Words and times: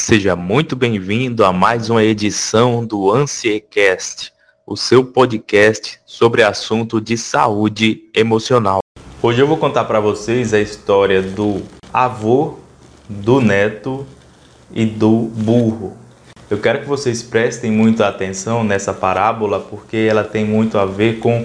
Seja 0.00 0.36
muito 0.36 0.76
bem-vindo 0.76 1.44
a 1.44 1.52
mais 1.52 1.90
uma 1.90 2.04
edição 2.04 2.86
do 2.86 3.12
Ansiecast, 3.12 4.32
o 4.64 4.76
seu 4.76 5.04
podcast 5.04 5.98
sobre 6.06 6.42
assunto 6.42 7.00
de 7.00 7.18
saúde 7.18 8.04
emocional. 8.14 8.78
Hoje 9.20 9.42
eu 9.42 9.46
vou 9.46 9.56
contar 9.56 9.84
para 9.84 9.98
vocês 9.98 10.54
a 10.54 10.60
história 10.60 11.20
do 11.20 11.62
avô, 11.92 12.54
do 13.08 13.40
neto 13.40 14.06
e 14.72 14.86
do 14.86 15.10
burro. 15.10 15.96
Eu 16.48 16.58
quero 16.58 16.80
que 16.80 16.86
vocês 16.86 17.22
prestem 17.22 17.70
muita 17.72 18.06
atenção 18.06 18.62
nessa 18.62 18.94
parábola 18.94 19.60
porque 19.60 19.96
ela 19.96 20.22
tem 20.22 20.44
muito 20.44 20.78
a 20.78 20.86
ver 20.86 21.18
com 21.18 21.44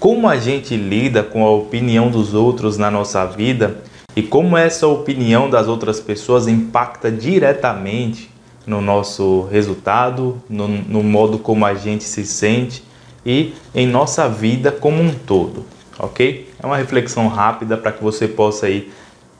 como 0.00 0.28
a 0.28 0.36
gente 0.36 0.76
lida 0.76 1.22
com 1.22 1.46
a 1.46 1.50
opinião 1.50 2.10
dos 2.10 2.34
outros 2.34 2.76
na 2.76 2.90
nossa 2.90 3.24
vida 3.24 3.82
e 4.16 4.22
como 4.22 4.56
essa 4.56 4.86
opinião 4.86 5.50
das 5.50 5.66
outras 5.66 6.00
pessoas 6.00 6.46
impacta 6.46 7.10
diretamente 7.10 8.30
no 8.66 8.80
nosso 8.80 9.48
resultado, 9.50 10.42
no, 10.48 10.68
no 10.68 11.02
modo 11.02 11.38
como 11.38 11.66
a 11.66 11.74
gente 11.74 12.04
se 12.04 12.24
sente 12.24 12.82
e 13.26 13.54
em 13.74 13.86
nossa 13.86 14.28
vida 14.28 14.70
como 14.70 15.02
um 15.02 15.12
todo, 15.12 15.64
ok? 15.98 16.48
É 16.62 16.66
uma 16.66 16.76
reflexão 16.76 17.28
rápida 17.28 17.76
para 17.76 17.92
que 17.92 18.02
você 18.02 18.28
possa 18.28 18.66
aí 18.66 18.90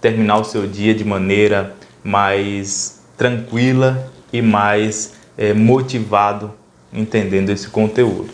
terminar 0.00 0.38
o 0.38 0.44
seu 0.44 0.66
dia 0.66 0.94
de 0.94 1.04
maneira 1.04 1.74
mais 2.02 3.02
tranquila 3.16 4.10
e 4.32 4.42
mais 4.42 5.14
é, 5.38 5.54
motivado 5.54 6.52
entendendo 6.92 7.50
esse 7.50 7.68
conteúdo. 7.68 8.28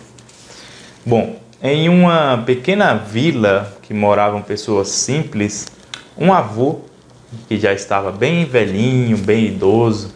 Bom, 1.04 1.38
em 1.62 1.88
uma 1.88 2.42
pequena 2.44 2.94
vila 2.94 3.76
que 3.82 3.94
moravam 3.94 4.42
pessoas 4.42 4.88
simples, 4.88 5.66
um 6.20 6.32
avô 6.32 6.80
que 7.48 7.58
já 7.58 7.72
estava 7.72 8.12
bem 8.12 8.44
velhinho, 8.44 9.16
bem 9.16 9.46
idoso, 9.46 10.12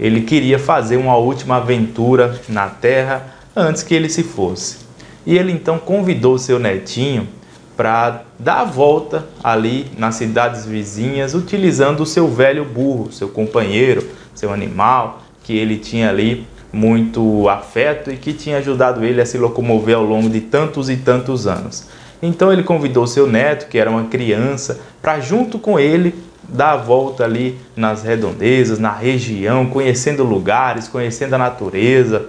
ele 0.00 0.22
queria 0.22 0.58
fazer 0.58 0.96
uma 0.96 1.16
última 1.16 1.56
aventura 1.56 2.40
na 2.48 2.68
terra 2.68 3.34
antes 3.54 3.82
que 3.82 3.94
ele 3.94 4.08
se 4.08 4.22
fosse. 4.22 4.78
E 5.26 5.36
ele 5.36 5.52
então 5.52 5.78
convidou 5.78 6.38
seu 6.38 6.58
netinho 6.58 7.28
para 7.76 8.22
dar 8.38 8.60
a 8.60 8.64
volta 8.64 9.26
ali 9.42 9.86
nas 9.96 10.14
cidades 10.16 10.64
vizinhas, 10.64 11.34
utilizando 11.34 12.02
o 12.02 12.06
seu 12.06 12.28
velho 12.28 12.64
burro, 12.64 13.12
seu 13.12 13.28
companheiro, 13.28 14.06
seu 14.34 14.52
animal, 14.52 15.22
que 15.44 15.56
ele 15.56 15.76
tinha 15.76 16.08
ali 16.08 16.46
muito 16.72 17.48
afeto 17.48 18.10
e 18.10 18.16
que 18.16 18.32
tinha 18.32 18.58
ajudado 18.58 19.04
ele 19.04 19.20
a 19.20 19.26
se 19.26 19.36
locomover 19.36 19.96
ao 19.96 20.04
longo 20.04 20.30
de 20.30 20.40
tantos 20.40 20.88
e 20.88 20.96
tantos 20.96 21.46
anos. 21.46 21.86
Então 22.22 22.52
ele 22.52 22.62
convidou 22.62 23.04
seu 23.06 23.26
neto, 23.26 23.68
que 23.68 23.76
era 23.76 23.90
uma 23.90 24.04
criança, 24.04 24.80
para 25.02 25.18
junto 25.18 25.58
com 25.58 25.78
ele 25.78 26.14
dar 26.48 26.72
a 26.72 26.76
volta 26.76 27.24
ali 27.24 27.58
nas 27.74 28.04
redondezas, 28.04 28.78
na 28.78 28.92
região, 28.92 29.66
conhecendo 29.66 30.22
lugares, 30.22 30.86
conhecendo 30.86 31.34
a 31.34 31.38
natureza 31.38 32.26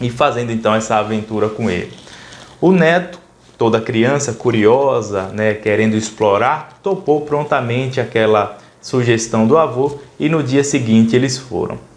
e 0.00 0.10
fazendo 0.10 0.50
então 0.50 0.74
essa 0.74 0.96
aventura 0.96 1.48
com 1.48 1.70
ele. 1.70 1.92
O 2.60 2.72
neto, 2.72 3.20
toda 3.56 3.80
criança 3.80 4.32
curiosa, 4.32 5.28
né, 5.28 5.54
querendo 5.54 5.94
explorar, 5.94 6.80
topou 6.82 7.20
prontamente 7.20 8.00
aquela 8.00 8.58
sugestão 8.80 9.46
do 9.46 9.56
avô 9.56 9.98
e 10.18 10.28
no 10.28 10.42
dia 10.42 10.64
seguinte 10.64 11.14
eles 11.14 11.38
foram. 11.38 11.89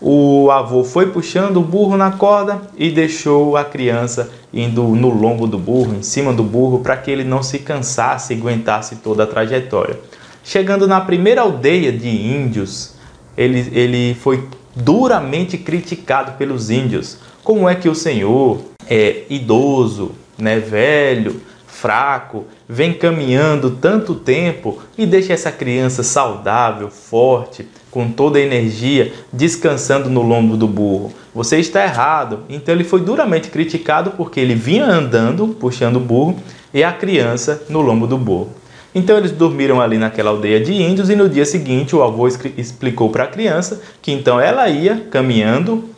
O 0.00 0.50
avô 0.50 0.84
foi 0.84 1.06
puxando 1.06 1.56
o 1.56 1.62
burro 1.62 1.96
na 1.96 2.12
corda 2.12 2.62
e 2.76 2.90
deixou 2.90 3.56
a 3.56 3.64
criança 3.64 4.30
indo 4.54 4.82
no 4.82 5.08
lombo 5.08 5.46
do 5.46 5.58
burro, 5.58 5.94
em 5.94 6.02
cima 6.02 6.32
do 6.32 6.44
burro, 6.44 6.78
para 6.80 6.96
que 6.96 7.10
ele 7.10 7.24
não 7.24 7.42
se 7.42 7.58
cansasse 7.58 8.32
e 8.32 8.36
aguentasse 8.36 8.96
toda 8.96 9.24
a 9.24 9.26
trajetória. 9.26 9.98
Chegando 10.44 10.86
na 10.86 11.00
primeira 11.00 11.42
aldeia 11.42 11.92
de 11.92 12.08
índios, 12.08 12.94
ele, 13.36 13.68
ele 13.72 14.14
foi 14.14 14.44
duramente 14.74 15.58
criticado 15.58 16.32
pelos 16.32 16.70
índios. 16.70 17.18
Como 17.42 17.68
é 17.68 17.74
que 17.74 17.88
o 17.88 17.94
Senhor 17.94 18.60
é 18.88 19.24
idoso, 19.28 20.12
né, 20.38 20.60
velho, 20.60 21.40
fraco, 21.80 22.44
vem 22.68 22.92
caminhando 22.92 23.70
tanto 23.70 24.14
tempo 24.14 24.78
e 24.96 25.06
deixa 25.06 25.32
essa 25.32 25.52
criança 25.52 26.02
saudável, 26.02 26.90
forte, 26.90 27.68
com 27.90 28.10
toda 28.10 28.38
a 28.38 28.42
energia, 28.42 29.12
descansando 29.32 30.10
no 30.10 30.22
lombo 30.22 30.56
do 30.56 30.66
burro. 30.66 31.12
Você 31.34 31.58
está 31.58 31.84
errado. 31.84 32.40
Então 32.48 32.74
ele 32.74 32.84
foi 32.84 33.00
duramente 33.00 33.48
criticado 33.48 34.10
porque 34.12 34.40
ele 34.40 34.54
vinha 34.54 34.86
andando, 34.86 35.48
puxando 35.48 35.96
o 35.96 36.00
burro, 36.00 36.36
e 36.74 36.82
a 36.82 36.92
criança 36.92 37.62
no 37.68 37.80
lombo 37.80 38.06
do 38.06 38.18
burro. 38.18 38.50
Então 38.94 39.16
eles 39.16 39.30
dormiram 39.30 39.80
ali 39.80 39.98
naquela 39.98 40.30
aldeia 40.30 40.60
de 40.60 40.72
índios 40.72 41.08
e 41.08 41.16
no 41.16 41.28
dia 41.28 41.44
seguinte 41.44 41.94
o 41.94 42.02
avô 42.02 42.26
explicou 42.56 43.10
para 43.10 43.24
a 43.24 43.28
criança 43.28 43.80
que 44.02 44.10
então 44.10 44.40
ela 44.40 44.68
ia 44.68 45.06
caminhando 45.10 45.88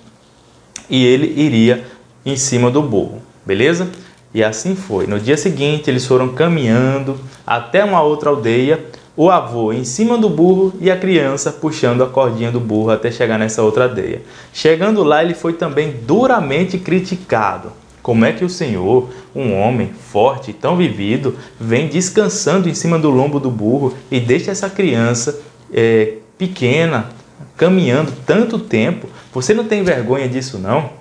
e 0.88 1.06
ele 1.06 1.40
iria 1.40 1.84
em 2.26 2.36
cima 2.36 2.70
do 2.70 2.82
burro, 2.82 3.22
beleza? 3.46 3.88
E 4.32 4.44
assim 4.44 4.74
foi. 4.74 5.06
No 5.06 5.18
dia 5.18 5.36
seguinte 5.36 5.90
eles 5.90 6.06
foram 6.06 6.28
caminhando 6.28 7.18
até 7.46 7.84
uma 7.84 8.02
outra 8.02 8.30
aldeia 8.30 8.78
o 9.16 9.28
avô 9.28 9.72
em 9.72 9.84
cima 9.84 10.16
do 10.16 10.30
burro 10.30 10.72
e 10.80 10.90
a 10.90 10.96
criança 10.96 11.52
puxando 11.52 12.02
a 12.02 12.06
cordinha 12.06 12.50
do 12.50 12.58
burro 12.58 12.90
até 12.90 13.10
chegar 13.10 13.38
nessa 13.38 13.62
outra 13.62 13.84
aldeia. 13.84 14.22
Chegando 14.52 15.02
lá, 15.02 15.22
ele 15.22 15.34
foi 15.34 15.52
também 15.52 15.96
duramente 16.06 16.78
criticado. 16.78 17.72
Como 18.02 18.24
é 18.24 18.32
que 18.32 18.44
o 18.44 18.48
Senhor, 18.48 19.10
um 19.34 19.52
homem 19.52 19.90
forte 20.10 20.52
e 20.52 20.54
tão 20.54 20.74
vivido, 20.74 21.36
vem 21.60 21.86
descansando 21.86 22.68
em 22.68 22.74
cima 22.74 22.98
do 22.98 23.10
lombo 23.10 23.38
do 23.38 23.50
burro 23.50 23.94
e 24.10 24.18
deixa 24.18 24.50
essa 24.50 24.70
criança 24.70 25.38
é, 25.70 26.14
pequena 26.38 27.10
caminhando 27.58 28.12
tanto 28.24 28.58
tempo? 28.58 29.06
Você 29.34 29.52
não 29.52 29.64
tem 29.64 29.82
vergonha 29.82 30.28
disso, 30.28 30.56
não? 30.56 30.99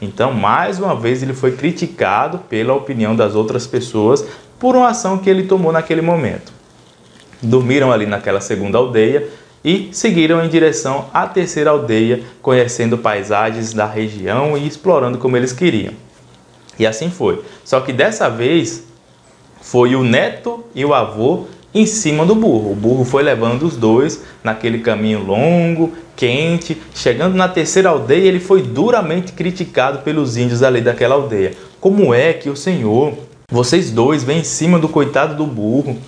Então, 0.00 0.32
mais 0.32 0.78
uma 0.78 0.94
vez, 0.94 1.22
ele 1.22 1.34
foi 1.34 1.52
criticado 1.52 2.38
pela 2.38 2.74
opinião 2.74 3.14
das 3.14 3.34
outras 3.34 3.66
pessoas 3.66 4.24
por 4.58 4.76
uma 4.76 4.88
ação 4.88 5.18
que 5.18 5.30
ele 5.30 5.44
tomou 5.44 5.72
naquele 5.72 6.00
momento 6.02 6.54
dormiram 7.44 7.92
ali 7.92 8.06
naquela 8.06 8.40
segunda 8.40 8.78
aldeia 8.78 9.28
e 9.64 9.88
seguiram 9.92 10.44
em 10.44 10.48
direção 10.48 11.06
à 11.12 11.26
terceira 11.26 11.70
aldeia, 11.70 12.22
conhecendo 12.42 12.98
paisagens 12.98 13.72
da 13.72 13.86
região 13.86 14.56
e 14.58 14.66
explorando 14.66 15.18
como 15.18 15.36
eles 15.36 15.52
queriam. 15.52 15.94
E 16.78 16.86
assim 16.86 17.10
foi. 17.10 17.42
Só 17.64 17.80
que 17.80 17.92
dessa 17.92 18.28
vez 18.28 18.84
foi 19.62 19.94
o 19.94 20.02
neto 20.02 20.64
e 20.74 20.84
o 20.84 20.92
avô 20.92 21.46
em 21.74 21.86
cima 21.86 22.24
do 22.24 22.34
burro. 22.34 22.72
O 22.72 22.76
burro 22.76 23.04
foi 23.04 23.22
levando 23.22 23.64
os 23.64 23.76
dois 23.76 24.22
naquele 24.42 24.78
caminho 24.78 25.24
longo, 25.24 25.92
quente. 26.14 26.80
Chegando 26.94 27.34
na 27.34 27.48
terceira 27.48 27.88
aldeia, 27.88 28.28
ele 28.28 28.40
foi 28.40 28.62
duramente 28.62 29.32
criticado 29.32 29.98
pelos 30.00 30.36
índios 30.36 30.62
ali 30.62 30.80
daquela 30.80 31.16
aldeia. 31.16 31.52
Como 31.80 32.14
é 32.14 32.32
que 32.32 32.48
o 32.48 32.56
Senhor, 32.56 33.14
vocês 33.50 33.90
dois, 33.90 34.22
vêm 34.22 34.38
em 34.38 34.44
cima 34.44 34.78
do 34.78 34.88
coitado 34.88 35.34
do 35.34 35.46
burro? 35.46 35.98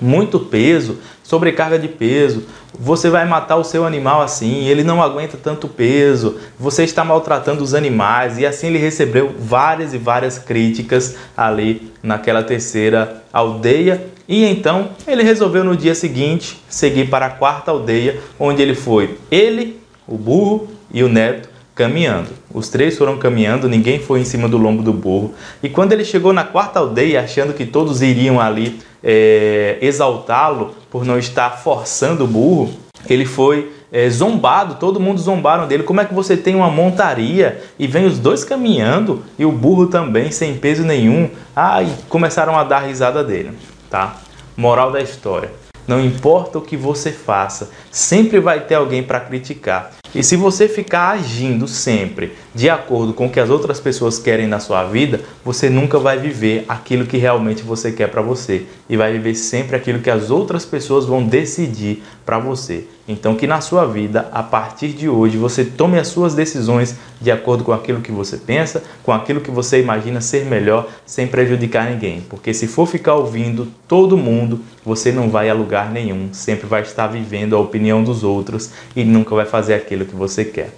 Muito 0.00 0.38
peso, 0.38 0.98
sobrecarga 1.22 1.78
de 1.78 1.88
peso, 1.88 2.44
você 2.78 3.08
vai 3.08 3.24
matar 3.26 3.56
o 3.56 3.64
seu 3.64 3.84
animal 3.84 4.22
assim, 4.22 4.66
ele 4.66 4.84
não 4.84 5.02
aguenta 5.02 5.36
tanto 5.36 5.66
peso, 5.66 6.36
você 6.58 6.84
está 6.84 7.04
maltratando 7.04 7.64
os 7.64 7.74
animais, 7.74 8.38
e 8.38 8.46
assim 8.46 8.68
ele 8.68 8.78
recebeu 8.78 9.34
várias 9.38 9.94
e 9.94 9.98
várias 9.98 10.38
críticas 10.38 11.16
ali 11.36 11.92
naquela 12.02 12.42
terceira 12.42 13.24
aldeia. 13.32 14.06
E 14.28 14.44
então 14.44 14.90
ele 15.06 15.22
resolveu 15.22 15.64
no 15.64 15.76
dia 15.76 15.94
seguinte 15.94 16.62
seguir 16.68 17.08
para 17.08 17.26
a 17.26 17.30
quarta 17.30 17.70
aldeia, 17.70 18.20
onde 18.38 18.62
ele 18.62 18.74
foi 18.74 19.18
ele, 19.30 19.80
o 20.06 20.16
burro 20.16 20.68
e 20.92 21.02
o 21.02 21.08
neto 21.08 21.55
caminhando. 21.76 22.30
Os 22.52 22.70
três 22.70 22.96
foram 22.96 23.18
caminhando, 23.18 23.68
ninguém 23.68 24.00
foi 24.00 24.20
em 24.20 24.24
cima 24.24 24.48
do 24.48 24.56
lombo 24.56 24.82
do 24.82 24.94
burro. 24.94 25.34
E 25.62 25.68
quando 25.68 25.92
ele 25.92 26.04
chegou 26.04 26.32
na 26.32 26.42
quarta 26.42 26.80
aldeia, 26.80 27.20
achando 27.20 27.52
que 27.52 27.66
todos 27.66 28.00
iriam 28.00 28.40
ali 28.40 28.80
é, 29.04 29.76
exaltá-lo 29.82 30.74
por 30.90 31.04
não 31.04 31.18
estar 31.18 31.50
forçando 31.50 32.24
o 32.24 32.26
burro, 32.26 32.70
ele 33.08 33.26
foi 33.26 33.70
é, 33.92 34.08
zombado, 34.08 34.76
todo 34.76 34.98
mundo 34.98 35.20
zombaram 35.20 35.68
dele. 35.68 35.82
Como 35.82 36.00
é 36.00 36.06
que 36.06 36.14
você 36.14 36.34
tem 36.34 36.54
uma 36.54 36.70
montaria 36.70 37.62
e 37.78 37.86
vem 37.86 38.06
os 38.06 38.18
dois 38.18 38.42
caminhando 38.42 39.22
e 39.38 39.44
o 39.44 39.52
burro 39.52 39.86
também 39.86 40.30
sem 40.30 40.56
peso 40.56 40.82
nenhum? 40.82 41.28
Ah, 41.54 41.82
e 41.82 41.92
começaram 42.08 42.58
a 42.58 42.64
dar 42.64 42.80
risada 42.80 43.22
dele, 43.22 43.50
tá? 43.90 44.16
Moral 44.56 44.90
da 44.90 45.02
história. 45.02 45.52
Não 45.86 46.00
importa 46.00 46.58
o 46.58 46.62
que 46.62 46.76
você 46.76 47.12
faça, 47.12 47.70
sempre 47.92 48.40
vai 48.40 48.60
ter 48.60 48.74
alguém 48.76 49.02
para 49.02 49.20
criticar. 49.20 49.92
E 50.16 50.24
se 50.24 50.34
você 50.34 50.66
ficar 50.66 51.10
agindo 51.10 51.68
sempre 51.68 52.32
de 52.54 52.70
acordo 52.70 53.12
com 53.12 53.26
o 53.26 53.30
que 53.30 53.38
as 53.38 53.50
outras 53.50 53.78
pessoas 53.78 54.18
querem 54.18 54.46
na 54.46 54.58
sua 54.58 54.82
vida, 54.84 55.20
você 55.44 55.68
nunca 55.68 55.98
vai 55.98 56.18
viver 56.18 56.64
aquilo 56.66 57.04
que 57.04 57.18
realmente 57.18 57.62
você 57.62 57.92
quer 57.92 58.08
para 58.08 58.22
você 58.22 58.64
e 58.88 58.96
vai 58.96 59.12
viver 59.12 59.34
sempre 59.34 59.76
aquilo 59.76 59.98
que 59.98 60.08
as 60.08 60.30
outras 60.30 60.64
pessoas 60.64 61.04
vão 61.04 61.22
decidir 61.22 62.02
para 62.24 62.38
você. 62.38 62.86
Então 63.06 63.36
que 63.36 63.46
na 63.46 63.60
sua 63.60 63.84
vida, 63.86 64.28
a 64.32 64.42
partir 64.42 64.88
de 64.88 65.08
hoje, 65.08 65.36
você 65.36 65.64
tome 65.64 65.98
as 65.98 66.08
suas 66.08 66.34
decisões 66.34 66.96
de 67.20 67.30
acordo 67.30 67.62
com 67.62 67.72
aquilo 67.72 68.00
que 68.00 68.10
você 68.10 68.36
pensa, 68.36 68.82
com 69.04 69.12
aquilo 69.12 69.40
que 69.40 69.50
você 69.50 69.80
imagina 69.80 70.20
ser 70.20 70.44
melhor, 70.46 70.88
sem 71.04 71.26
prejudicar 71.26 71.90
ninguém. 71.90 72.22
Porque 72.28 72.52
se 72.52 72.66
for 72.66 72.86
ficar 72.86 73.14
ouvindo 73.14 73.68
todo 73.86 74.16
mundo, 74.16 74.60
você 74.84 75.12
não 75.12 75.28
vai 75.28 75.48
a 75.48 75.54
lugar 75.54 75.92
nenhum, 75.92 76.30
sempre 76.32 76.66
vai 76.66 76.82
estar 76.82 77.06
vivendo 77.06 77.54
a 77.54 77.60
opinião 77.60 78.02
dos 78.02 78.24
outros 78.24 78.72
e 78.94 79.04
nunca 79.04 79.34
vai 79.34 79.46
fazer 79.46 79.74
aquilo 79.74 80.05
que 80.06 80.14
você 80.14 80.44
quer. 80.44 80.72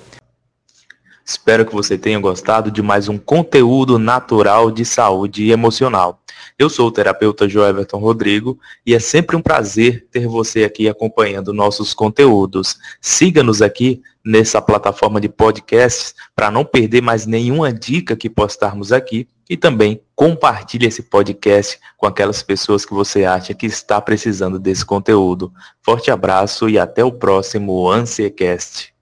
Espero 1.29 1.67
que 1.67 1.75
você 1.75 1.99
tenha 1.99 2.19
gostado 2.19 2.71
de 2.71 2.81
mais 2.81 3.07
um 3.07 3.19
conteúdo 3.19 3.99
natural 3.99 4.71
de 4.71 4.83
saúde 4.83 5.51
emocional. 5.51 6.23
Eu 6.59 6.71
sou 6.71 6.89
o 6.89 6.91
terapeuta 6.91 7.47
Joeverton 7.47 7.99
Rodrigo 7.99 8.59
e 8.85 8.95
é 8.95 8.99
sempre 8.99 9.37
um 9.37 9.43
prazer 9.43 10.09
ter 10.11 10.27
você 10.27 10.65
aqui 10.65 10.89
acompanhando 10.89 11.53
nossos 11.53 11.93
conteúdos. 11.93 12.79
Siga-nos 13.01 13.61
aqui 13.61 14.01
nessa 14.25 14.63
plataforma 14.63 15.21
de 15.21 15.29
podcasts 15.29 16.15
para 16.35 16.51
não 16.51 16.65
perder 16.65 17.03
mais 17.03 17.27
nenhuma 17.27 17.73
dica 17.73 18.17
que 18.17 18.31
postarmos 18.31 18.91
aqui 18.91 19.29
e 19.51 19.57
também 19.57 20.01
compartilhe 20.17 20.87
esse 20.87 21.03
podcast 21.03 21.79
com 21.99 22.07
aquelas 22.07 22.43
pessoas 22.43 22.87
que 22.87 22.95
você 22.95 23.25
acha 23.25 23.53
que 23.53 23.67
está 23.67 24.01
precisando 24.01 24.59
desse 24.59 24.85
conteúdo. 24.85 25.53
Forte 25.83 26.11
abraço 26.11 26.71
e 26.71 26.79
até 26.79 27.05
o 27.05 27.13
próximo 27.13 27.91
Ansiecast. 27.91 28.98